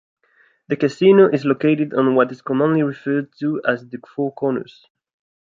The 0.69 0.77
casino 0.77 1.29
is 1.29 1.45
located 1.45 1.93
on 1.93 2.15
what 2.15 2.31
is 2.31 2.41
commonly 2.41 2.81
referred 2.81 3.31
to 3.37 3.61
as 3.63 3.87
the 3.87 3.99
four 3.99 4.33
corners. 4.33 4.87